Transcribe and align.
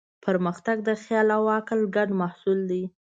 پرمختګ 0.25 0.77
د 0.87 0.89
خیال 1.03 1.27
او 1.37 1.43
عقل 1.57 1.79
ګډ 1.95 2.09
محصول 2.21 2.59
دی. 2.71 2.83